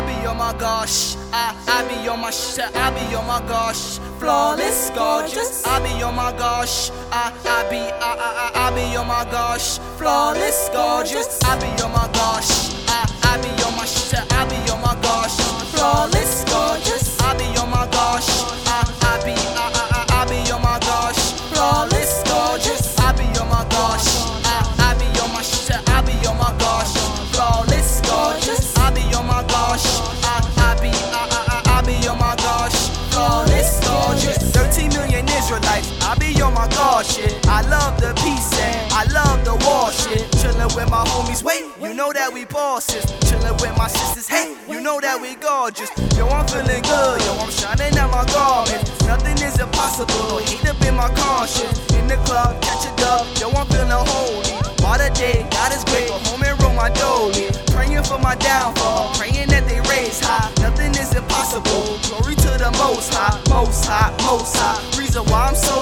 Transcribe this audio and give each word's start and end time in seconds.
I 0.00 0.06
be 0.06 0.26
on 0.26 0.38
my 0.38 0.54
gosh. 0.54 1.14
I, 1.30 1.54
I 1.68 1.86
be 1.86 2.08
on 2.08 2.20
my 2.20 2.30
shit. 2.30 2.74
I 2.74 2.88
be 2.90 3.14
on 3.14 3.26
my 3.26 3.40
gosh. 3.46 3.98
Flawless, 4.18 4.88
gorgeous. 4.94 5.62
I 5.66 5.78
be 5.80 6.02
on 6.02 6.16
my 6.16 6.32
gosh. 6.32 6.90
I, 7.12 7.30
I 7.44 7.68
be, 7.68 7.76
I, 7.76 7.90
I, 8.00 8.50
I, 8.54 8.68
I 8.68 8.74
be 8.74 8.96
on 8.96 9.06
my 9.06 9.24
gosh. 9.30 9.78
Flawless, 9.98 10.70
gorgeous. 10.72 11.38
I 11.44 11.58
be 11.60 11.82
on 11.82 11.92
my 11.92 12.08
gosh. 12.14 12.79
Israelites. 35.50 35.90
I 36.02 36.14
be 36.14 36.40
on 36.42 36.54
my 36.54 36.68
gosh 36.68 37.16
shit. 37.16 37.34
I 37.48 37.62
love 37.62 38.00
the 38.00 38.14
peace 38.22 38.54
and 38.54 38.92
I 38.92 39.02
love 39.10 39.44
the 39.44 39.54
war 39.66 39.90
shit. 39.90 40.30
Chillin' 40.38 40.70
with 40.76 40.88
my 40.90 41.02
homies. 41.10 41.42
Wait, 41.42 41.64
you 41.82 41.92
know 41.92 42.12
that 42.12 42.32
we 42.32 42.44
bosses. 42.44 43.04
Chillin' 43.26 43.60
with 43.60 43.76
my 43.76 43.88
sisters. 43.88 44.28
Hey, 44.28 44.54
you 44.68 44.80
know 44.80 45.00
that 45.00 45.20
we 45.20 45.34
gorgeous. 45.34 45.90
Yo, 46.16 46.28
I'm 46.28 46.46
feeling 46.46 46.82
good. 46.82 47.18
Yo, 47.26 47.34
I'm 47.42 47.50
shining 47.50 47.98
out 47.98 48.10
my 48.14 48.24
garment. 48.30 48.86
Nothing 49.10 49.38
is 49.42 49.58
impossible. 49.58 50.38
Hate 50.38 50.66
up 50.70 50.80
in 50.86 50.94
my 50.94 51.10
conscience. 51.18 51.82
In 51.98 52.06
the 52.06 52.16
club, 52.22 52.62
catch 52.62 52.86
a 52.86 52.94
dub. 52.94 53.26
Yo, 53.42 53.50
I'm 53.50 53.66
feeling 53.66 53.90
holy. 53.90 54.54
All 54.86 54.98
the 54.98 55.10
day, 55.18 55.46
God 55.50 55.74
is 55.74 55.82
great. 55.84 56.08
Go 56.08 56.18
home 56.30 56.42
and 56.46 56.62
roll 56.62 56.74
my 56.74 56.90
dolly. 56.90 57.50
Praying 57.74 58.04
for 58.04 58.18
my 58.18 58.36
downfall. 58.36 59.14
Praying 59.18 59.50
that 59.50 59.66
they 59.66 59.82
raise 59.90 60.20
high. 60.22 60.46
Nothing 60.62 60.94
is 60.94 61.10
impossible. 61.14 61.98
Glory 62.06 62.34
to 62.38 62.50
the 62.54 62.70
most 62.78 63.12
high. 63.12 63.34
Most 63.50 63.84
high, 63.84 64.14
most 64.22 64.54
high. 64.54 64.99
Reason 65.10 65.24
why 65.24 65.46
I'm 65.46 65.56
so 65.56 65.79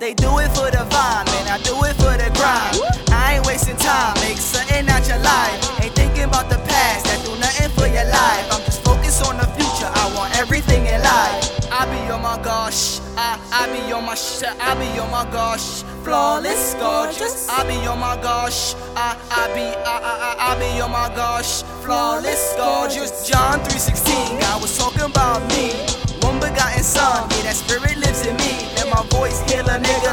they 0.00 0.14
do 0.14 0.38
it 0.38 0.50
for 0.50 0.70
the 0.70 0.82
vibe, 0.90 1.26
man. 1.26 1.46
I 1.48 1.58
do 1.62 1.74
it 1.84 1.94
for 1.96 2.14
the 2.16 2.30
grind. 2.34 2.78
I 3.12 3.36
ain't 3.36 3.46
wasting 3.46 3.76
time. 3.76 4.14
Make 4.20 4.38
something 4.38 4.88
out 4.88 5.06
your 5.06 5.18
life. 5.18 5.82
Ain't 5.82 5.94
thinking 5.94 6.24
about 6.24 6.48
the 6.48 6.58
past. 6.66 7.06
That 7.06 7.20
do 7.24 7.32
nothing 7.38 7.70
for 7.70 7.86
your 7.86 8.06
life. 8.08 8.44
I'm 8.50 8.62
just 8.64 8.82
focused 8.82 9.24
on 9.26 9.36
the 9.36 9.46
future. 9.54 9.90
I 9.92 10.12
want 10.14 10.36
everything 10.38 10.86
in 10.86 11.00
life. 11.02 11.70
I 11.70 11.86
be 11.86 12.10
on 12.10 12.22
my 12.22 12.40
gosh. 12.42 13.00
I, 13.16 13.38
I 13.52 13.66
be 13.72 13.92
on 13.92 14.04
my 14.04 14.14
shit. 14.14 14.50
I 14.60 14.74
be 14.74 14.98
on 14.98 15.10
my 15.10 15.24
gosh. 15.30 15.82
Flawless, 16.02 16.74
gorgeous. 16.74 17.48
I 17.48 17.66
be 17.66 17.76
on 17.86 17.98
my 17.98 18.16
gosh. 18.16 18.74
I, 18.96 19.16
I 19.30 19.46
be, 19.54 19.66
I, 19.84 19.94
I, 19.98 20.14
I, 20.28 20.54
I 20.54 20.58
be 20.58 20.80
on 20.80 20.90
my 20.90 21.08
gosh. 21.14 21.62
Flawless, 21.82 22.54
gorgeous. 22.56 23.28
John 23.28 23.60
3:16. 23.60 24.40
God 24.40 24.62
was 24.62 24.76
talking 24.76 25.02
about 25.02 25.40
me. 25.50 25.72
One 26.20 26.40
begotten 26.40 26.82
son. 26.82 27.28
Yeah, 27.30 27.52
that 27.52 27.56
spirit 27.56 28.03
heal 29.42 29.68
a 29.68 29.78
nigga. 29.78 30.03